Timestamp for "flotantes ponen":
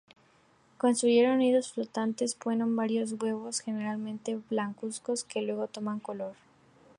1.73-2.75